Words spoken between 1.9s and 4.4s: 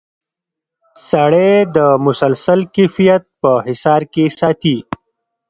مسلسل کیفیت په حصار کې